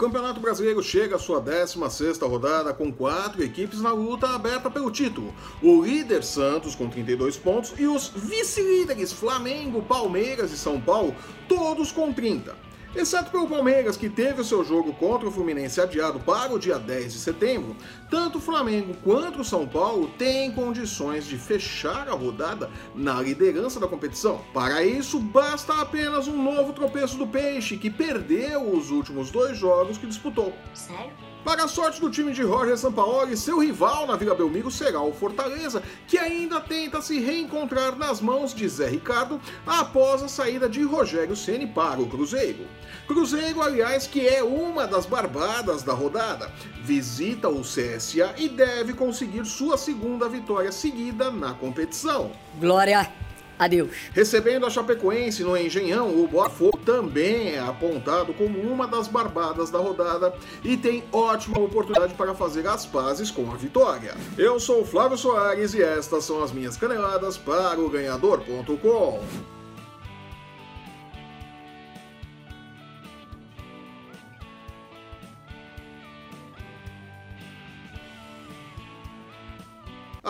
Campeonato 0.00 0.40
Brasileiro 0.40 0.82
chega 0.82 1.16
à 1.16 1.18
sua 1.18 1.42
16ª 1.42 2.26
rodada 2.26 2.72
com 2.72 2.90
quatro 2.90 3.44
equipes 3.44 3.82
na 3.82 3.92
luta 3.92 4.30
aberta 4.30 4.70
pelo 4.70 4.90
título. 4.90 5.34
O 5.62 5.82
líder 5.82 6.24
Santos 6.24 6.74
com 6.74 6.88
32 6.88 7.36
pontos 7.36 7.74
e 7.78 7.86
os 7.86 8.08
vice-líderes 8.08 9.12
Flamengo, 9.12 9.82
Palmeiras 9.82 10.52
e 10.52 10.56
São 10.56 10.80
Paulo 10.80 11.14
todos 11.46 11.92
com 11.92 12.14
30. 12.14 12.69
Exceto 12.94 13.30
pelo 13.30 13.46
Palmeiras, 13.46 13.96
que 13.96 14.08
teve 14.08 14.40
o 14.40 14.44
seu 14.44 14.64
jogo 14.64 14.92
contra 14.92 15.28
o 15.28 15.30
Fluminense 15.30 15.80
adiado 15.80 16.18
para 16.18 16.52
o 16.52 16.58
dia 16.58 16.76
10 16.76 17.12
de 17.12 17.18
setembro, 17.20 17.76
tanto 18.10 18.38
o 18.38 18.40
Flamengo 18.40 18.96
quanto 19.04 19.40
o 19.40 19.44
São 19.44 19.66
Paulo 19.66 20.08
têm 20.18 20.50
condições 20.50 21.24
de 21.24 21.38
fechar 21.38 22.08
a 22.08 22.14
rodada 22.14 22.68
na 22.92 23.22
liderança 23.22 23.78
da 23.78 23.86
competição. 23.86 24.40
Para 24.52 24.84
isso, 24.84 25.20
basta 25.20 25.80
apenas 25.80 26.26
um 26.26 26.42
novo 26.42 26.72
tropeço 26.72 27.16
do 27.16 27.28
Peixe, 27.28 27.76
que 27.76 27.90
perdeu 27.90 28.74
os 28.74 28.90
últimos 28.90 29.30
dois 29.30 29.56
jogos 29.56 29.96
que 29.96 30.06
disputou. 30.06 30.52
Sério? 30.74 31.29
Para 31.44 31.64
a 31.64 31.68
sorte 31.68 32.00
do 32.00 32.10
time 32.10 32.32
de 32.32 32.42
Roger 32.42 32.76
Sampaoli, 32.76 33.34
seu 33.36 33.58
rival 33.58 34.06
na 34.06 34.14
Vila 34.14 34.34
Belmiro 34.34 34.70
será 34.70 35.00
o 35.00 35.12
Fortaleza, 35.12 35.82
que 36.06 36.18
ainda 36.18 36.60
tenta 36.60 37.00
se 37.00 37.18
reencontrar 37.18 37.96
nas 37.96 38.20
mãos 38.20 38.54
de 38.54 38.68
Zé 38.68 38.88
Ricardo 38.88 39.40
após 39.66 40.22
a 40.22 40.28
saída 40.28 40.68
de 40.68 40.82
Rogério 40.82 41.34
Ceni 41.34 41.66
para 41.66 42.00
o 42.00 42.06
Cruzeiro. 42.06 42.66
Cruzeiro, 43.06 43.62
aliás, 43.62 44.06
que 44.06 44.26
é 44.28 44.44
uma 44.44 44.86
das 44.86 45.06
barbadas 45.06 45.82
da 45.82 45.94
rodada, 45.94 46.50
visita 46.82 47.48
o 47.48 47.62
CSA 47.62 48.34
e 48.36 48.48
deve 48.48 48.92
conseguir 48.92 49.44
sua 49.46 49.78
segunda 49.78 50.28
vitória 50.28 50.70
seguida 50.70 51.30
na 51.30 51.54
competição. 51.54 52.32
Glória 52.58 53.10
Adeus. 53.60 53.90
Recebendo 54.14 54.64
a 54.64 54.70
Chapecoense 54.70 55.44
no 55.44 55.54
Engenhão, 55.54 56.18
o 56.18 56.26
Botafogo 56.26 56.78
também 56.78 57.50
é 57.50 57.60
apontado 57.60 58.32
como 58.32 58.58
uma 58.58 58.88
das 58.88 59.06
barbadas 59.06 59.68
da 59.70 59.78
rodada 59.78 60.32
e 60.64 60.78
tem 60.78 61.04
ótima 61.12 61.58
oportunidade 61.58 62.14
para 62.14 62.34
fazer 62.34 62.66
as 62.66 62.86
pazes 62.86 63.30
com 63.30 63.52
a 63.52 63.56
vitória. 63.56 64.16
Eu 64.38 64.58
sou 64.58 64.82
Flávio 64.82 65.18
Soares 65.18 65.74
e 65.74 65.82
estas 65.82 66.24
são 66.24 66.42
as 66.42 66.52
minhas 66.52 66.78
caneladas 66.78 67.36
para 67.36 67.78
o 67.78 67.90
ganhador.com. 67.90 69.20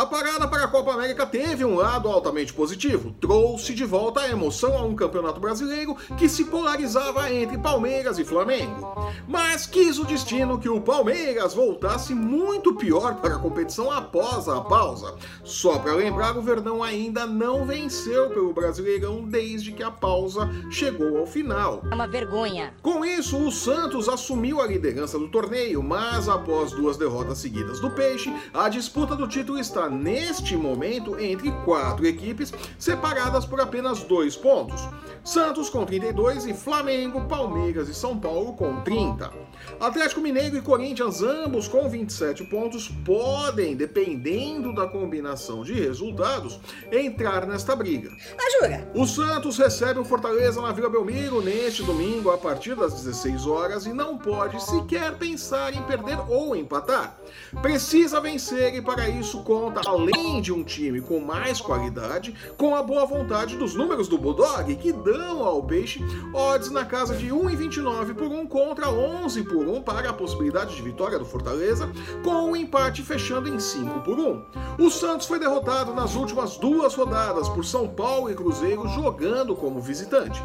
A 0.00 0.06
parada 0.06 0.48
para 0.48 0.64
a 0.64 0.68
Copa 0.68 0.94
América 0.94 1.26
teve 1.26 1.62
um 1.62 1.76
lado 1.76 2.08
altamente 2.08 2.54
positivo, 2.54 3.14
trouxe 3.20 3.74
de 3.74 3.84
volta 3.84 4.20
a 4.20 4.30
emoção 4.30 4.78
a 4.78 4.82
um 4.82 4.96
campeonato 4.96 5.38
brasileiro 5.38 5.94
que 6.16 6.26
se 6.26 6.46
polarizava 6.46 7.30
entre 7.30 7.58
Palmeiras 7.58 8.18
e 8.18 8.24
Flamengo. 8.24 9.12
Mas 9.28 9.66
quis 9.66 9.98
o 9.98 10.06
destino 10.06 10.58
que 10.58 10.70
o 10.70 10.80
Palmeiras 10.80 11.52
voltasse 11.52 12.14
muito 12.14 12.74
pior 12.76 13.16
para 13.16 13.34
a 13.34 13.38
competição 13.38 13.90
após 13.90 14.48
a 14.48 14.62
pausa. 14.62 15.16
Só 15.44 15.78
para 15.78 15.92
lembrar, 15.92 16.34
o 16.34 16.40
Verdão 16.40 16.82
ainda 16.82 17.26
não 17.26 17.66
venceu 17.66 18.30
pelo 18.30 18.54
Brasileirão 18.54 19.22
desde 19.22 19.70
que 19.70 19.82
a 19.82 19.90
pausa 19.90 20.48
chegou 20.70 21.18
ao 21.18 21.26
final. 21.26 21.82
É 21.90 21.94
uma 21.94 22.06
vergonha. 22.06 22.72
Com 22.80 23.04
isso, 23.04 23.36
o 23.36 23.52
Santos 23.52 24.08
assumiu 24.08 24.62
a 24.62 24.66
liderança 24.66 25.18
do 25.18 25.28
torneio, 25.28 25.82
mas 25.82 26.26
após 26.26 26.72
duas 26.72 26.96
derrotas 26.96 27.36
seguidas 27.36 27.80
do 27.80 27.90
Peixe, 27.90 28.34
a 28.54 28.66
disputa 28.70 29.14
do 29.14 29.28
título 29.28 29.58
está 29.58 29.80
está 29.80 29.89
neste 29.90 30.56
momento 30.56 31.18
entre 31.18 31.50
quatro 31.64 32.06
equipes 32.06 32.52
separadas 32.78 33.44
por 33.44 33.60
apenas 33.60 34.02
dois 34.04 34.36
pontos. 34.36 34.80
Santos 35.22 35.68
com 35.68 35.84
32 35.84 36.46
e 36.46 36.54
Flamengo, 36.54 37.26
Palmeiras 37.26 37.88
e 37.88 37.94
São 37.94 38.18
Paulo 38.18 38.54
com 38.54 38.80
30. 38.80 39.30
Atlético 39.78 40.20
Mineiro 40.20 40.56
e 40.56 40.62
Corinthians, 40.62 41.22
ambos 41.22 41.68
com 41.68 41.88
27 41.88 42.44
pontos, 42.44 42.88
podem, 43.04 43.76
dependendo 43.76 44.74
da 44.74 44.86
combinação 44.86 45.62
de 45.62 45.74
resultados, 45.74 46.58
entrar 46.90 47.46
nesta 47.46 47.76
briga. 47.76 48.10
Ajuda! 48.46 48.90
O 48.94 49.06
Santos 49.06 49.58
recebe 49.58 50.00
o 50.00 50.04
Fortaleza 50.04 50.62
na 50.62 50.72
Vila 50.72 50.88
Belmiro 50.88 51.42
neste 51.42 51.82
domingo 51.82 52.30
a 52.30 52.38
partir 52.38 52.74
das 52.74 52.94
16 52.94 53.46
horas 53.46 53.86
e 53.86 53.92
não 53.92 54.16
pode 54.16 54.62
sequer 54.62 55.16
pensar 55.16 55.74
em 55.74 55.82
perder 55.82 56.18
ou 56.28 56.56
empatar. 56.56 57.16
Precisa 57.60 58.20
vencer 58.20 58.74
e 58.74 58.80
para 58.82 59.08
isso 59.08 59.42
conta, 59.42 59.79
além 59.86 60.40
de 60.40 60.52
um 60.52 60.62
time 60.62 61.00
com 61.00 61.20
mais 61.20 61.60
qualidade, 61.60 62.34
com 62.56 62.74
a 62.74 62.82
boa 62.82 63.06
vontade 63.06 63.56
dos 63.56 63.74
números 63.74 64.08
do 64.08 64.18
Bulldog, 64.18 64.74
que 64.76 64.92
dão 64.92 65.44
ao 65.44 65.62
Peixe 65.62 66.04
odds 66.34 66.70
na 66.70 66.84
casa 66.84 67.14
de 67.14 67.28
1,29 67.28 68.14
por 68.14 68.28
1 68.28 68.46
contra 68.46 68.90
11 68.90 69.42
por 69.44 69.66
1 69.66 69.82
para 69.82 70.10
a 70.10 70.12
possibilidade 70.12 70.74
de 70.74 70.82
vitória 70.82 71.18
do 71.18 71.24
Fortaleza, 71.24 71.90
com 72.22 72.50
o 72.50 72.56
empate 72.56 73.02
fechando 73.02 73.48
em 73.48 73.58
5 73.58 74.00
por 74.00 74.18
1. 74.18 74.42
O 74.78 74.90
Santos 74.90 75.26
foi 75.26 75.38
derrotado 75.38 75.94
nas 75.94 76.14
últimas 76.14 76.56
duas 76.56 76.94
rodadas 76.94 77.48
por 77.48 77.64
São 77.64 77.88
Paulo 77.88 78.30
e 78.30 78.34
Cruzeiro 78.34 78.88
jogando 78.88 79.54
como 79.54 79.80
visitante. 79.80 80.42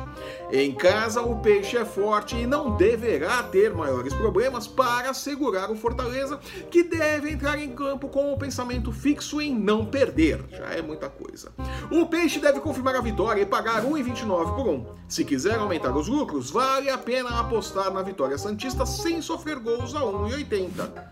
Em 0.52 0.74
casa, 0.74 1.22
o 1.22 1.40
Peixe 1.40 1.78
é 1.78 1.86
forte 1.86 2.36
e 2.36 2.46
não 2.46 2.76
deverá 2.76 3.44
ter 3.44 3.74
maiores 3.74 4.14
problemas 4.14 4.68
para 4.68 5.14
segurar 5.14 5.70
o 5.72 5.76
Fortaleza, 5.76 6.40
que 6.70 6.84
deve 6.84 7.32
entrar 7.32 7.60
em 7.60 7.72
campo 7.72 8.08
com 8.08 8.34
o 8.34 8.38
pensamento 8.38 8.92
fixo 8.92 9.25
em 9.34 9.54
não 9.54 9.86
perder. 9.86 10.44
Já 10.50 10.66
é 10.72 10.82
muita 10.82 11.10
coisa. 11.10 11.52
O 11.92 12.06
Peixe 12.06 12.40
deve 12.40 12.60
confirmar 12.60 12.96
a 12.96 13.02
vitória 13.02 13.42
e 13.42 13.46
pagar 13.46 13.84
1,29 13.84 14.56
por 14.56 14.68
1. 14.68 14.86
Se 15.08 15.24
quiser 15.24 15.58
aumentar 15.58 15.96
os 15.96 16.08
lucros, 16.08 16.50
vale 16.50 16.90
a 16.90 16.98
pena 16.98 17.40
apostar 17.40 17.92
na 17.92 18.02
vitória 18.02 18.38
Santista 18.38 18.86
sem 18.86 19.22
sofrer 19.22 19.60
gols 19.60 19.96
a 19.96 20.02
1,80. 20.02 21.06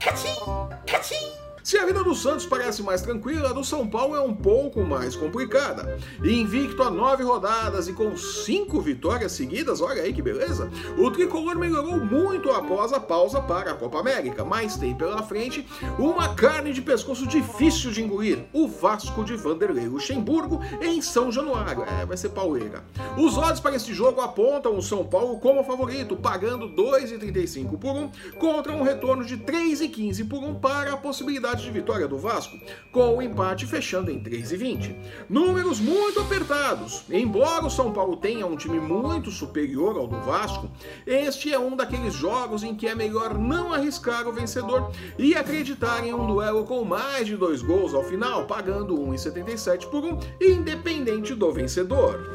Se 1.64 1.78
a 1.78 1.86
vida 1.86 2.04
do 2.04 2.14
Santos 2.14 2.46
parece 2.46 2.84
mais 2.84 3.02
tranquila, 3.02 3.50
a 3.50 3.54
do 3.54 3.64
São 3.64 3.88
Paulo 3.88 4.18
é 4.18 4.20
um 4.20 4.36
pouco 4.36 4.82
mais 4.82 5.16
complicada. 5.16 5.98
Invicto 6.22 6.84
a 6.84 6.90
nove 6.90 7.24
rodadas 7.24 7.88
e 7.88 7.94
com 7.94 8.18
cinco 8.18 8.82
vitórias 8.82 9.32
seguidas, 9.32 9.80
olha 9.80 10.04
aí 10.04 10.12
que 10.12 10.22
beleza, 10.22 10.70
o 10.98 11.10
tricolor 11.10 11.58
melhorou 11.58 12.04
muito 12.04 12.52
após 12.52 12.92
a 12.92 13.00
pausa 13.00 13.40
para 13.40 13.72
a 13.72 13.76
Copa 13.76 13.98
América, 13.98 14.44
mas 14.44 14.76
tem 14.76 14.94
pela 14.94 15.24
frente 15.24 15.66
uma 15.98 16.36
carne 16.36 16.74
de 16.74 16.82
pescoço 16.82 17.26
difícil 17.26 17.92
de 17.92 18.04
engolir: 18.04 18.44
o 18.52 18.68
Vasco 18.68 19.24
de 19.24 19.38
Vanderlei 19.38 19.88
Luxemburgo 19.88 20.60
em 20.82 21.02
São 21.02 21.32
Januário. 21.32 21.86
É, 22.02 22.06
vai 22.06 22.18
ser 22.18 22.30
pauleira. 22.30 22.84
Os 23.18 23.38
odds 23.38 23.62
para 23.62 23.78
este 23.78 23.94
jogo 23.94 24.20
apontam 24.20 24.76
o 24.78 24.82
São 24.82 25.06
Paulo 25.06 25.40
como 25.40 25.64
favorito, 25.64 26.18
pagando 26.18 26.68
2,35 26.68 27.80
por 27.80 27.96
1 27.96 28.12
contra 28.38 28.74
um 28.74 28.84
retorno 28.84 29.24
de 29.24 29.38
3,15 29.38 30.28
por 30.28 30.44
1 30.44 30.56
para 30.56 30.92
a 30.92 30.98
possibilidade 30.98 31.53
de 31.62 31.70
vitória 31.70 32.08
do 32.08 32.18
Vasco, 32.18 32.58
com 32.92 33.18
o 33.18 33.22
empate 33.22 33.66
fechando 33.66 34.10
em 34.10 34.20
3,20. 34.20 34.96
Números 35.30 35.80
muito 35.80 36.20
apertados. 36.20 37.04
Embora 37.10 37.66
o 37.66 37.70
São 37.70 37.92
Paulo 37.92 38.18
tenha 38.18 38.46
um 38.46 38.56
time 38.56 38.80
muito 38.80 39.30
superior 39.30 39.96
ao 39.98 40.08
do 40.08 40.20
Vasco, 40.22 40.70
este 41.06 41.54
é 41.54 41.60
um 41.60 41.76
daqueles 41.76 42.14
jogos 42.14 42.64
em 42.64 42.76
que 42.76 42.88
é 42.88 42.96
melhor 42.96 43.38
não 43.38 43.74
arriscar 43.74 44.28
o 44.28 44.34
vencedor 44.34 44.92
e 45.18 45.36
acreditar 45.36 46.06
em 46.06 46.14
um 46.14 46.26
duelo 46.26 46.64
com 46.64 46.84
mais 46.84 47.28
de 47.28 47.38
dois 47.38 47.62
gols 47.62 47.94
ao 47.94 48.04
final, 48.04 48.46
pagando 48.46 48.98
1,77 48.98 49.88
por 49.88 50.04
1, 50.04 50.20
independente 50.42 51.36
do 51.36 51.52
vencedor. 51.52 52.30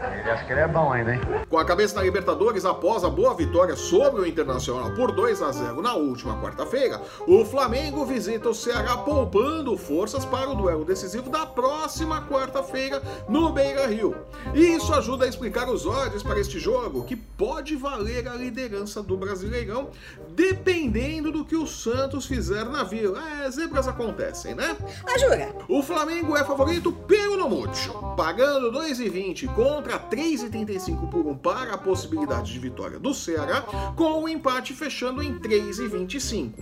Ele 0.00 0.30
acha 0.30 0.44
que 0.44 0.52
ele 0.52 0.60
é 0.60 0.68
bom 0.68 0.92
ainda, 0.92 1.14
hein? 1.14 1.20
Com 1.48 1.58
a 1.58 1.64
cabeça 1.64 1.96
na 1.96 2.02
Libertadores 2.02 2.64
após 2.64 3.04
a 3.04 3.10
boa 3.10 3.34
vitória 3.34 3.76
sobre 3.76 4.22
o 4.22 4.26
Internacional 4.26 4.90
por 4.92 5.12
2 5.12 5.42
a 5.42 5.52
0 5.52 5.82
na 5.82 5.94
última 5.94 6.40
quarta-feira, 6.40 7.00
o 7.26 7.44
Flamengo 7.44 8.04
visita 8.04 8.48
o 8.48 8.54
Ceará 8.54 8.96
poupando 8.98 9.76
forças 9.76 10.24
para 10.24 10.50
o 10.50 10.54
duelo 10.54 10.84
decisivo 10.84 11.30
da 11.30 11.46
próxima 11.46 12.22
quarta-feira 12.22 13.02
no 13.28 13.50
Beira 13.52 13.86
Rio. 13.86 14.16
E 14.54 14.60
isso 14.74 14.92
ajuda 14.94 15.24
a 15.24 15.28
explicar 15.28 15.68
os 15.68 15.86
odds 15.86 16.22
para 16.22 16.40
este 16.40 16.58
jogo, 16.58 17.04
que 17.04 17.16
pode 17.16 17.76
valer 17.76 18.28
a 18.28 18.34
liderança 18.34 19.02
do 19.02 19.16
Brasileirão, 19.16 19.90
dependendo 20.30 21.32
do 21.32 21.44
que 21.44 21.56
o 21.56 21.66
Santos 21.66 22.26
fizer 22.26 22.64
na 22.64 22.82
Vila. 22.82 23.22
É, 23.44 23.50
zebras 23.50 23.88
acontecem, 23.88 24.54
né? 24.54 24.76
Ajuda! 25.14 25.54
O 25.68 25.82
Flamengo 25.82 26.36
é 26.36 26.44
favorito 26.44 26.92
pelo 26.92 27.36
Nomútil, 27.36 27.92
pagando 28.16 28.72
2,20 28.72 29.52
contra 29.54 29.93
3,35 29.98 31.08
por 31.10 31.26
1 31.26 31.36
para 31.38 31.74
a 31.74 31.78
possibilidade 31.78 32.52
de 32.52 32.58
vitória 32.58 32.98
do 32.98 33.14
Ceará, 33.14 33.62
com 33.96 34.22
o 34.22 34.28
empate 34.28 34.72
fechando 34.72 35.22
em 35.22 35.38
3,25. 35.38 36.52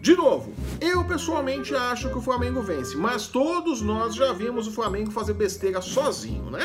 De 0.00 0.14
novo, 0.14 0.52
eu 0.80 1.02
pessoalmente 1.04 1.74
acho 1.74 2.08
que 2.10 2.18
o 2.18 2.20
Flamengo 2.20 2.62
vence, 2.62 2.96
mas 2.96 3.26
todos 3.26 3.82
nós 3.82 4.14
já 4.14 4.32
vimos 4.32 4.68
o 4.68 4.72
Flamengo 4.72 5.10
fazer 5.10 5.34
besteira 5.34 5.80
sozinho, 5.80 6.50
né? 6.50 6.62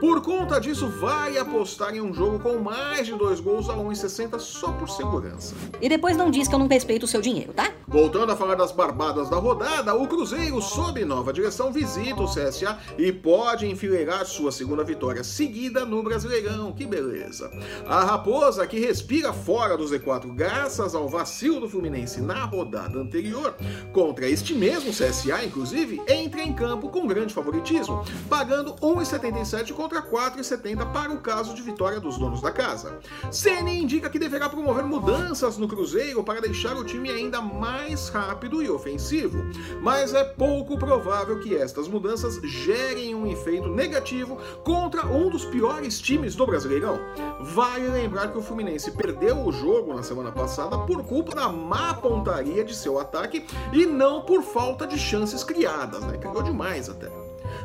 Por 0.00 0.22
conta 0.22 0.58
disso, 0.60 0.88
vai 0.88 1.36
apostar 1.36 1.94
em 1.94 2.00
um 2.00 2.12
jogo 2.14 2.38
com 2.38 2.58
mais 2.58 3.06
de 3.06 3.14
dois 3.14 3.40
gols 3.40 3.68
a 3.68 3.74
1,60 3.74 4.38
só 4.38 4.72
por 4.72 4.88
segurança. 4.88 5.54
E 5.80 5.88
depois 5.88 6.16
não 6.16 6.30
diz 6.30 6.48
que 6.48 6.54
eu 6.54 6.58
não 6.58 6.66
respeito 6.66 7.04
o 7.04 7.06
seu 7.06 7.20
dinheiro, 7.20 7.52
tá? 7.52 7.70
Voltando 7.92 8.32
a 8.32 8.36
falar 8.36 8.54
das 8.54 8.72
barbadas 8.72 9.28
da 9.28 9.36
rodada, 9.36 9.94
o 9.94 10.08
Cruzeiro, 10.08 10.62
sob 10.62 11.04
nova 11.04 11.30
direção, 11.30 11.70
visita 11.70 12.22
o 12.22 12.26
CSA 12.26 12.78
e 12.96 13.12
pode 13.12 13.66
enfileirar 13.66 14.24
sua 14.24 14.50
segunda 14.50 14.82
vitória 14.82 15.22
seguida 15.22 15.84
no 15.84 16.02
Brasileirão. 16.02 16.72
Que 16.72 16.86
beleza! 16.86 17.50
A 17.86 18.02
Raposa, 18.02 18.66
que 18.66 18.80
respira 18.80 19.30
fora 19.34 19.76
do 19.76 19.84
Z4 19.84 20.34
graças 20.34 20.94
ao 20.94 21.06
vacilo 21.06 21.60
do 21.60 21.68
Fluminense 21.68 22.22
na 22.22 22.46
rodada 22.46 22.98
anterior, 22.98 23.54
contra 23.92 24.26
este 24.26 24.54
mesmo 24.54 24.90
CSA, 24.90 25.44
inclusive, 25.44 26.00
entra 26.08 26.40
em 26.40 26.54
campo 26.54 26.88
com 26.88 27.06
grande 27.06 27.34
favoritismo, 27.34 28.02
pagando 28.26 28.72
1,77 28.76 29.74
contra 29.74 30.00
4,70 30.00 30.90
para 30.92 31.12
o 31.12 31.20
caso 31.20 31.54
de 31.54 31.60
vitória 31.60 32.00
dos 32.00 32.16
donos 32.16 32.40
da 32.40 32.50
casa. 32.50 32.98
Ceni 33.30 33.82
indica 33.82 34.08
que 34.08 34.18
deverá 34.18 34.48
promover 34.48 34.84
mudanças 34.84 35.58
no 35.58 35.68
Cruzeiro 35.68 36.24
para 36.24 36.40
deixar 36.40 36.74
o 36.74 36.84
time 36.84 37.10
ainda 37.10 37.42
mais 37.42 37.81
rápido 38.12 38.62
e 38.62 38.70
ofensivo, 38.70 39.44
mas 39.80 40.14
é 40.14 40.24
pouco 40.24 40.78
provável 40.78 41.40
que 41.40 41.56
estas 41.56 41.88
mudanças 41.88 42.40
gerem 42.42 43.14
um 43.14 43.26
efeito 43.26 43.68
negativo 43.68 44.38
contra 44.62 45.06
um 45.06 45.28
dos 45.28 45.44
piores 45.44 46.00
times 46.00 46.34
do 46.34 46.46
Brasileirão. 46.46 46.98
Vale 47.40 47.88
lembrar 47.88 48.28
que 48.28 48.38
o 48.38 48.42
Fluminense 48.42 48.90
perdeu 48.92 49.44
o 49.44 49.52
jogo 49.52 49.94
na 49.94 50.02
semana 50.02 50.30
passada 50.30 50.78
por 50.78 51.04
culpa 51.04 51.34
da 51.34 51.48
má 51.48 51.94
pontaria 51.94 52.64
de 52.64 52.74
seu 52.74 52.98
ataque 52.98 53.44
e 53.72 53.84
não 53.86 54.22
por 54.22 54.42
falta 54.42 54.86
de 54.86 54.98
chances 54.98 55.42
criadas, 55.42 56.02
né? 56.04 56.18
Criou 56.18 56.42
demais 56.42 56.88
até. 56.88 57.10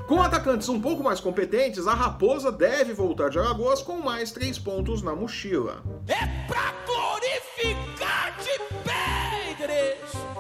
Com 0.08 0.22
atacantes 0.22 0.70
um 0.70 0.80
pouco 0.80 1.04
mais 1.04 1.20
competentes, 1.20 1.88
a 1.88 1.94
Raposa 1.94 2.52
deve 2.52 2.94
voltar 2.94 3.30
de 3.30 3.40
Alagoas 3.40 3.82
com 3.82 3.98
mais 3.98 4.32
três 4.32 4.58
pontos 4.58 5.02
na 5.02 5.16
mochila. 5.16 5.84
É 6.08 6.48
pra 6.48 6.74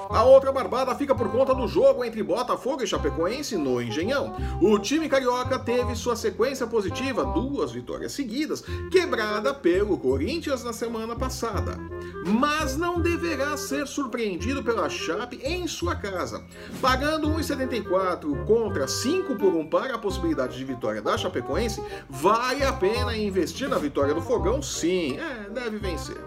A 0.10 0.24
outra 0.24 0.52
barbada 0.52 0.96
fica 0.96 1.14
por 1.14 1.30
conta 1.32 1.54
do 1.54 1.68
jogo 1.68 2.04
entre 2.04 2.24
Botafogo 2.24 2.84
e 2.84 2.88
Chapecoense 2.88 3.58
no 3.58 3.82
Engenhão. 3.82 4.36
O 4.62 4.80
time 4.80 5.10
carioca 5.10 5.60
teve 5.60 5.96
sua 5.96 6.16
sequência 6.16 6.66
positiva, 6.66 7.26
duas 7.26 7.72
vitórias 7.72 8.14
seguidas, 8.14 8.64
quebrada 8.92 9.54
pelo 9.54 9.98
Corinthians 9.98 10.64
na 10.64 10.74
semana 10.74 11.16
passada. 11.16 11.78
Mas 12.26 12.78
não 12.78 13.02
deverá 13.02 13.56
ser 13.58 13.88
surpreendido 13.88 14.64
pela 14.64 14.90
Chape 14.90 15.40
em 15.44 15.68
sua 15.68 15.96
casa. 15.96 16.44
Pagando 16.82 17.30
1,74 17.30 18.46
contra 18.46 18.88
5 18.88 19.36
por 19.36 19.54
1 19.54 19.70
para 19.70 19.96
a 19.96 20.00
possibilidade 20.00 20.58
de 20.58 20.64
vitória 20.64 21.02
da 21.02 21.18
Chapecoense, 21.18 21.84
vale 22.10 22.64
a 22.64 22.74
pena 22.74 23.16
investir 23.16 23.70
na 23.70 23.78
vitória 23.78 24.14
do 24.14 24.22
Fogão? 24.22 24.62
Sim, 24.62 25.18
é, 25.18 25.50
deve 25.50 25.78
vencer. 25.78 26.18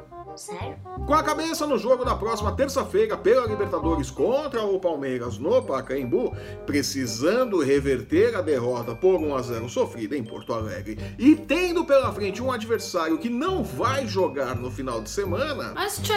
Sério? 0.41 0.75
Com 1.07 1.13
a 1.13 1.23
cabeça 1.23 1.67
no 1.67 1.77
jogo 1.77 2.03
da 2.03 2.15
próxima 2.15 2.51
terça-feira 2.53 3.15
pela 3.15 3.47
Libertadores 3.47 4.11
contra 4.11 4.65
o 4.65 4.81
Palmeiras 4.81 5.37
no 5.37 5.63
Pacaembu, 5.63 6.35
precisando 6.65 7.63
reverter 7.63 8.35
a 8.35 8.41
derrota 8.41 8.95
por 8.95 9.17
1 9.21 9.35
a 9.35 9.43
0 9.43 9.69
sofrida 9.69 10.17
em 10.17 10.25
Porto 10.25 10.55
Alegre 10.55 10.99
e 11.19 11.37
tendo 11.37 11.85
pela 11.85 12.11
frente 12.11 12.43
um 12.43 12.51
adversário 12.51 13.19
que 13.19 13.29
não 13.29 13.63
vai 13.63 14.07
jogar 14.07 14.57
no 14.57 14.71
final 14.71 15.03
de 15.03 15.11
semana, 15.11 15.73
Mas 15.75 15.99
tchê! 15.99 16.15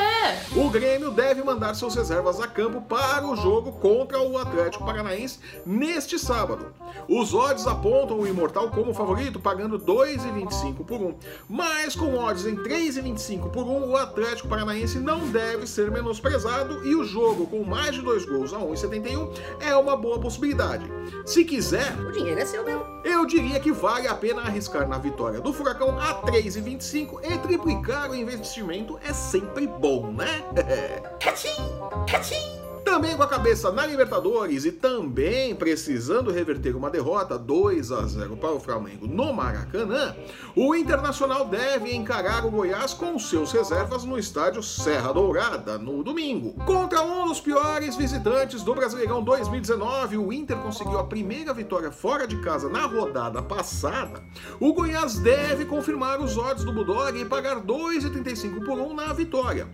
o 0.56 0.70
Grêmio 0.70 1.12
deve 1.12 1.44
mandar 1.44 1.74
seus 1.74 1.94
reservas 1.94 2.40
a 2.40 2.48
campo 2.48 2.82
para 2.82 3.28
o 3.28 3.36
jogo 3.36 3.74
contra 3.74 4.22
o 4.22 4.38
Atlético 4.38 4.86
Paranaense 4.86 5.40
neste 5.66 6.18
sábado. 6.18 6.68
Os 7.10 7.34
odds 7.34 7.68
apontam 7.68 8.22
o 8.22 8.28
Imortal 8.28 8.70
como 8.72 8.94
favorito, 8.94 9.38
pagando 9.38 9.78
2,25 9.78 10.86
por 10.86 11.02
1. 11.02 11.16
Mas 11.50 11.94
com 11.94 12.16
odds 12.16 12.46
em 12.46 12.56
3,25 12.56 13.50
por 13.50 13.66
1, 13.66 13.90
o 13.90 13.98
Atlético 13.98 14.13
Paranaense 14.48 15.00
não 15.00 15.28
deve 15.30 15.68
ser 15.68 15.92
menosprezado 15.92 16.86
e 16.86 16.96
o 16.96 17.04
jogo 17.04 17.48
com 17.48 17.64
mais 17.64 17.96
de 17.96 18.02
dois 18.02 18.26
gols 18.26 18.54
a 18.54 18.58
1,71 18.58 19.30
é 19.60 19.76
uma 19.76 19.98
boa 19.98 20.20
possibilidade. 20.20 20.86
Se 21.26 21.44
quiser, 21.44 21.94
O 22.00 22.12
dinheiro 22.12 22.40
é 22.40 22.46
seu 22.46 22.64
mesmo. 22.64 22.84
eu 23.04 23.26
diria 23.26 23.60
que 23.60 23.72
vale 23.72 24.08
a 24.08 24.16
pena 24.16 24.42
arriscar 24.42 24.88
na 24.88 24.98
vitória 24.98 25.42
do 25.42 25.52
Furacão 25.52 25.98
a 26.00 26.22
3,25 26.22 27.20
e 27.24 27.38
triplicar 27.40 28.12
o 28.12 28.16
investimento 28.16 28.98
é 29.04 29.14
sempre 29.14 29.68
bom, 29.68 30.12
né? 30.12 30.44
Também 32.84 33.16
com 33.16 33.24
a 33.24 33.28
cabeça 33.28 33.72
na 33.72 33.86
Libertadores 33.86 34.66
e 34.66 34.72
também 34.72 35.56
precisando 35.56 36.32
reverter 36.32 36.76
uma 36.76 36.90
derrota 36.90 37.38
2 37.38 37.92
a 37.92 38.06
0 38.06 38.36
para 38.38 38.52
o 38.52 38.60
Flamengo 38.60 39.08
no 39.08 39.34
Maracanã, 39.34 40.16
o 40.56 40.76
Internacional 40.76 41.46
deve 41.46 41.96
encarar 41.96 42.46
o 42.46 42.52
Goiás 42.52 42.94
com 42.94 43.18
seus 43.18 43.52
reservas 43.52 44.04
no 44.04 44.20
estádio 44.20 44.62
Serra 44.62 45.14
Dourada 45.14 45.78
no 45.78 46.04
domingo. 46.04 46.54
Contra 46.66 47.02
um 47.02 47.28
dos 47.28 47.40
piores 47.40 47.96
visitantes 47.96 48.64
do 48.64 48.76
Brasileirão 48.76 49.24
2019, 49.24 50.18
o 50.18 50.34
Inter 50.34 50.58
conseguiu 50.58 51.00
a 51.00 51.06
primeira 51.06 51.54
vitória 51.54 51.92
fora 51.92 52.28
de 52.28 52.42
casa 52.42 52.70
na 52.70 52.86
rodada 52.86 53.42
passada. 53.42 54.22
O 54.60 54.74
Goiás 54.74 55.18
deve 55.20 55.66
confirmar 55.66 56.20
os 56.20 56.38
odds 56.38 56.64
do 56.64 56.74
Bulldog 56.74 57.20
e 57.20 57.26
pagar 57.26 57.62
2,35 57.62 58.66
por 58.66 58.78
1 58.78 58.94
na 58.94 59.14
vitória. 59.14 59.68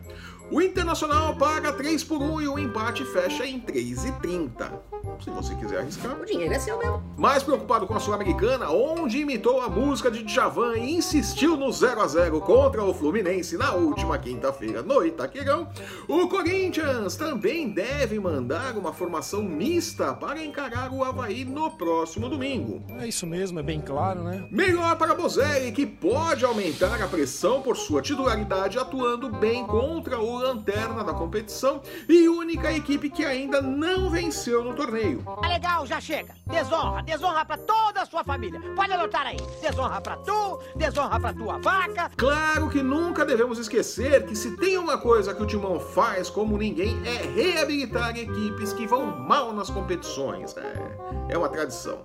O 0.52 0.60
Internacional 0.60 1.36
paga 1.36 1.72
3 1.72 2.04
por 2.04 2.20
1 2.20 2.42
e 2.42 2.48
o 2.48 2.58
empate 2.58 2.99
fecha 3.06 3.46
em 3.46 3.60
3,30. 3.60 4.99
Se 5.24 5.30
você 5.30 5.54
quiser 5.56 5.80
arriscar. 5.80 6.18
O 6.20 6.26
dinheiro 6.26 6.54
é 6.54 6.60
seu 6.60 6.78
mesmo. 6.78 7.04
Mais 7.18 7.44
preocupado 7.44 7.86
com 7.86 7.94
a 7.94 8.00
Sul-Americana, 8.00 8.70
onde 8.70 9.20
imitou 9.20 9.62
a 9.62 9.68
música 9.68 10.10
de 10.10 10.24
Djavan 10.24 10.78
e 10.78 10.96
insistiu 10.96 11.58
no 11.58 11.72
0 11.72 12.02
a 12.02 12.08
0 12.08 12.40
contra 12.42 12.84
o 12.84 12.94
Fluminense 12.94 13.58
na 13.58 13.74
última 13.74 14.18
quinta-feira 14.18 14.82
no 14.82 15.06
Itaquerão, 15.06 15.68
o 16.08 16.28
Corinthians 16.30 17.18
também 17.18 17.70
deve 17.70 18.18
mandar 18.20 18.78
uma 18.78 18.94
formação 18.94 19.44
mista 19.44 20.14
para 20.14 20.44
encarar 20.44 20.94
o 20.94 21.04
Havaí 21.04 21.44
no 21.44 21.70
próximo 21.72 22.30
domingo. 22.30 22.82
É 22.98 23.08
isso 23.08 23.28
mesmo, 23.28 23.60
é 23.60 23.64
bem 23.64 23.82
claro, 23.82 24.24
né? 24.24 24.48
Melhor 24.50 24.96
para 24.98 25.14
Bozelli, 25.14 25.74
que 25.74 25.86
pode 25.86 26.46
aumentar 26.46 27.02
a 27.02 27.08
pressão 27.08 27.62
por 27.62 27.76
sua 27.76 28.02
titularidade 28.02 28.80
atuando 28.80 29.30
bem 29.30 29.68
contra 29.68 30.20
o 30.20 30.38
Lanterna 30.38 31.04
da 31.04 31.14
competição 31.14 31.82
e 32.08 32.30
única 32.30 32.72
equipe 32.72 33.10
que 33.10 33.26
ainda 33.26 33.62
não 33.62 34.10
venceu 34.10 34.64
no 34.64 34.74
torneio. 34.74 35.09
Tá 35.18 35.48
legal, 35.48 35.86
já 35.86 36.00
chega. 36.00 36.34
Desonra, 36.46 37.02
desonra 37.04 37.46
pra 37.46 37.58
toda 37.58 38.02
a 38.02 38.06
sua 38.06 38.24
família. 38.24 38.60
Pode 38.76 38.92
anotar 38.92 39.28
aí. 39.28 39.38
Desonra 39.62 40.02
pra 40.02 40.18
tu, 40.18 40.60
desonra 40.76 41.20
pra 41.20 41.34
tua 41.34 41.58
vaca. 41.60 42.12
Claro 42.18 42.70
que 42.70 42.82
nunca 42.82 43.26
devemos 43.26 43.58
esquecer 43.58 44.26
que 44.26 44.36
se 44.36 44.58
tem 44.58 44.78
uma 44.78 44.98
coisa 44.98 45.34
que 45.34 45.44
o 45.44 45.46
Timão 45.46 45.80
faz 45.80 46.30
como 46.30 46.58
ninguém 46.58 47.00
é 47.06 47.28
reabilitar 47.28 48.18
equipes 48.18 48.74
que 48.74 48.88
vão 48.88 49.06
mal 49.06 49.54
nas 49.54 49.70
competições. 49.70 50.56
É, 50.58 51.34
é 51.34 51.38
uma 51.38 51.50
tradição. 51.50 52.00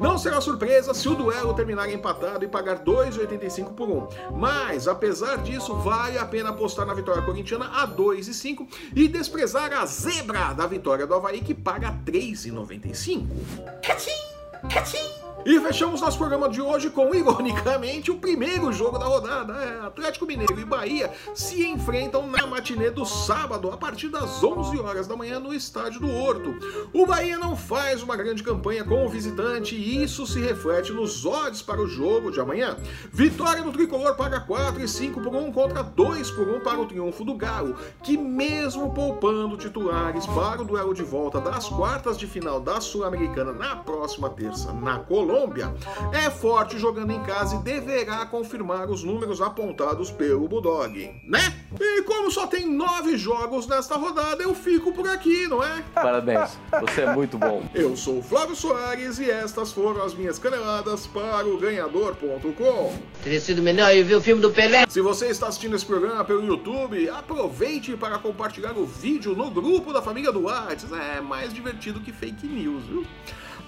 Não 0.00 0.18
será 0.18 0.40
surpresa 0.40 0.94
se 0.94 1.08
o 1.08 1.14
duelo 1.14 1.54
terminar 1.54 1.88
empatado 1.90 2.44
e 2.44 2.48
pagar 2.48 2.84
2,85 2.84 3.74
por 3.74 3.88
1. 3.88 4.08
Mas, 4.36 4.86
apesar 4.86 5.38
disso, 5.38 5.74
vale 5.76 6.18
a 6.18 6.26
pena 6.26 6.50
apostar 6.50 6.86
na 6.86 6.94
vitória 6.94 7.22
corintiana 7.22 7.66
a 7.82 7.86
2,5 7.86 8.66
e 8.94 9.08
desprezar 9.08 9.72
a 9.72 9.86
zebra 9.86 10.52
da 10.52 10.66
vitória 10.66 11.06
do 11.06 11.14
Havaí 11.14 11.40
que 11.40 11.54
paga 11.54 11.90
3,95. 12.36 13.26
E 13.82 15.15
fechamos 15.60 16.00
nosso 16.00 16.18
programa 16.18 16.48
de 16.48 16.60
hoje 16.60 16.90
com, 16.90 17.14
ironicamente, 17.14 18.10
o 18.10 18.16
primeiro 18.16 18.72
jogo 18.72 18.98
da 18.98 19.06
rodada. 19.06 19.52
É, 19.52 19.86
Atlético 19.86 20.26
Mineiro 20.26 20.58
e 20.58 20.64
Bahia 20.64 21.12
se 21.34 21.64
enfrentam 21.64 22.26
na 22.26 22.46
matinê 22.46 22.90
do 22.90 23.04
sábado, 23.04 23.70
a 23.70 23.76
partir 23.76 24.08
das 24.08 24.42
11 24.42 24.78
horas 24.80 25.06
da 25.06 25.14
manhã, 25.14 25.38
no 25.38 25.54
estádio 25.54 26.00
do 26.00 26.10
Horto. 26.10 26.52
O 26.92 27.06
Bahia 27.06 27.38
não 27.38 27.56
faz 27.56 28.02
uma 28.02 28.16
grande 28.16 28.42
campanha 28.42 28.82
com 28.82 29.06
o 29.06 29.08
visitante 29.08 29.76
e 29.76 30.02
isso 30.02 30.26
se 30.26 30.40
reflete 30.40 30.92
nos 30.92 31.24
odds 31.24 31.62
para 31.62 31.80
o 31.80 31.86
jogo 31.86 32.32
de 32.32 32.40
amanhã. 32.40 32.76
Vitória 33.12 33.62
do 33.62 33.70
Tricolor 33.70 34.16
paga 34.16 34.40
4 34.40 34.82
e 34.82 34.88
5 34.88 35.20
por 35.20 35.34
1 35.34 35.52
contra 35.52 35.82
2 35.82 36.30
por 36.32 36.48
1 36.48 36.60
para 36.60 36.80
o 36.80 36.86
triunfo 36.86 37.24
do 37.24 37.34
Galo, 37.34 37.76
que 38.02 38.16
mesmo 38.16 38.92
poupando 38.92 39.56
titulares 39.56 40.26
para 40.26 40.62
o 40.62 40.64
duelo 40.64 40.92
de 40.92 41.04
volta 41.04 41.40
das 41.40 41.68
quartas 41.68 42.18
de 42.18 42.26
final 42.26 42.60
da 42.60 42.80
Sul-Americana 42.80 43.52
na 43.52 43.76
próxima 43.76 44.28
terça 44.28 44.72
na 44.72 44.98
Colômbia, 44.98 45.35
é 46.12 46.30
forte 46.30 46.78
jogando 46.78 47.10
em 47.10 47.22
casa 47.22 47.56
e 47.56 47.58
deverá 47.58 48.24
confirmar 48.26 48.88
os 48.90 49.04
números 49.04 49.40
apontados 49.40 50.10
pelo 50.10 50.48
Bulldog, 50.48 51.14
né? 51.24 51.54
E 51.78 52.02
como 52.02 52.30
só 52.30 52.46
tem 52.46 52.66
nove 52.66 53.16
jogos 53.16 53.66
nesta 53.66 53.96
rodada, 53.96 54.42
eu 54.42 54.54
fico 54.54 54.92
por 54.92 55.06
aqui, 55.08 55.46
não 55.46 55.62
é? 55.62 55.82
Parabéns, 55.94 56.58
você 56.80 57.02
é 57.02 57.14
muito 57.14 57.36
bom. 57.36 57.62
Eu 57.74 57.96
sou 57.96 58.18
o 58.18 58.22
Flávio 58.22 58.56
Soares 58.56 59.18
e 59.18 59.30
estas 59.30 59.72
foram 59.72 60.02
as 60.02 60.14
minhas 60.14 60.38
caneladas 60.38 61.06
para 61.06 61.46
o 61.46 61.58
ganhador.com. 61.58 62.94
Teria 63.22 63.40
sido 63.40 63.62
melhor 63.62 63.94
eu 63.94 64.04
ver 64.04 64.14
o 64.14 64.20
filme 64.20 64.40
do 64.40 64.50
Pelé. 64.50 64.86
Se 64.88 65.00
você 65.00 65.26
está 65.26 65.48
assistindo 65.48 65.76
esse 65.76 65.84
programa 65.84 66.24
pelo 66.24 66.44
YouTube, 66.44 67.08
aproveite 67.10 67.96
para 67.96 68.18
compartilhar 68.18 68.72
o 68.76 68.86
vídeo 68.86 69.34
no 69.34 69.50
grupo 69.50 69.92
da 69.92 70.00
família 70.00 70.32
do 70.32 70.44
Whats. 70.44 70.90
É 70.92 71.20
mais 71.20 71.52
divertido 71.52 72.00
que 72.00 72.12
fake 72.12 72.46
news, 72.46 72.84
viu? 72.84 73.06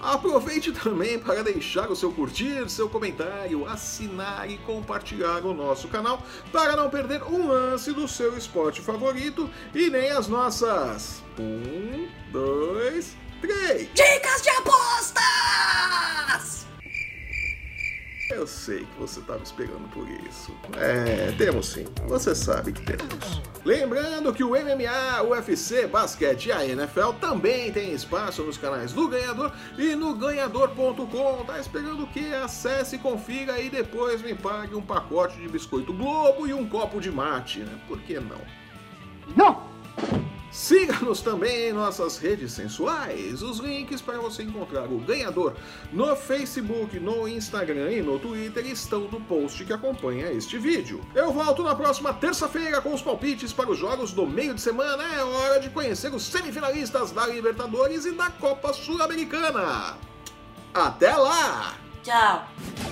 Aproveite 0.01 0.71
também 0.71 1.19
para 1.19 1.43
deixar 1.43 1.91
o 1.91 1.95
seu 1.95 2.11
curtir, 2.11 2.69
seu 2.69 2.89
comentário, 2.89 3.67
assinar 3.67 4.49
e 4.49 4.57
compartilhar 4.59 5.45
o 5.45 5.53
nosso 5.53 5.87
canal 5.89 6.23
para 6.51 6.75
não 6.75 6.89
perder 6.89 7.21
um 7.23 7.47
lance 7.47 7.91
do 7.91 8.07
seu 8.07 8.37
esporte 8.37 8.81
favorito 8.81 9.49
e 9.75 9.89
nem 9.89 10.09
as 10.09 10.27
nossas. 10.27 11.21
Um, 11.37 12.07
dois, 12.31 13.15
três. 13.41 13.89
Dicas 13.93 14.41
de 14.41 14.49
apostas! 14.49 15.38
Eu 18.29 18.45
sei 18.45 18.85
que 18.85 18.99
você 18.99 19.19
estava 19.19 19.41
esperando 19.41 19.89
por 19.89 20.07
isso. 20.07 20.55
É, 20.77 21.31
temos 21.35 21.69
sim. 21.69 21.85
Você 22.07 22.35
sabe 22.35 22.71
que 22.71 22.81
temos. 22.83 23.41
Lembrando 23.65 24.31
que 24.31 24.43
o 24.43 24.49
MMA, 24.49 25.23
o 25.23 25.29
UFC, 25.31 25.87
basquete 25.87 26.45
e 26.45 26.51
a 26.51 26.63
NFL 26.63 27.13
também 27.19 27.71
tem 27.71 27.91
espaço 27.91 28.43
nos 28.43 28.55
canais 28.55 28.93
do 28.93 29.07
Ganhador 29.07 29.51
e 29.79 29.95
no 29.95 30.13
ganhador.com. 30.13 31.43
Tá 31.45 31.59
esperando 31.59 32.03
o 32.03 32.07
quê? 32.07 32.31
Acesse, 32.41 32.99
confira 32.99 33.59
e 33.59 33.67
depois 33.67 34.21
me 34.21 34.35
pague 34.35 34.75
um 34.75 34.81
pacote 34.81 35.39
de 35.39 35.49
biscoito 35.49 35.91
Globo 35.91 36.47
e 36.47 36.53
um 36.53 36.69
copo 36.69 37.01
de 37.01 37.09
mate, 37.09 37.61
né? 37.61 37.79
Por 37.87 37.99
que 38.01 38.19
não? 38.19 38.41
Não! 39.35 39.68
Siga-nos 40.51 41.21
também 41.21 41.69
em 41.69 41.73
nossas 41.73 42.17
redes 42.17 42.53
sensuais. 42.53 43.41
Os 43.41 43.59
links 43.59 44.01
para 44.01 44.17
você 44.17 44.43
encontrar 44.43 44.85
o 44.85 44.99
ganhador 44.99 45.55
no 45.91 46.15
Facebook, 46.15 46.99
no 46.99 47.27
Instagram 47.27 47.91
e 47.91 48.01
no 48.01 48.17
Twitter 48.17 48.65
estão 48.65 49.01
no 49.01 49.21
post 49.21 49.63
que 49.63 49.73
acompanha 49.73 50.31
este 50.31 50.57
vídeo. 50.57 51.01
Eu 51.13 51.31
volto 51.31 51.63
na 51.63 51.75
próxima 51.75 52.13
terça-feira 52.13 52.81
com 52.81 52.93
os 52.93 53.01
palpites 53.01 53.53
para 53.53 53.69
os 53.69 53.77
jogos 53.77 54.11
do 54.11 54.25
meio 54.25 54.53
de 54.53 54.61
semana. 54.61 55.03
É 55.15 55.23
hora 55.23 55.59
de 55.59 55.69
conhecer 55.69 56.13
os 56.13 56.23
semifinalistas 56.23 57.11
da 57.11 57.27
Libertadores 57.27 58.05
e 58.05 58.11
da 58.11 58.29
Copa 58.31 58.73
Sul-Americana. 58.73 59.97
Até 60.73 61.15
lá! 61.15 61.75
Tchau. 62.03 62.88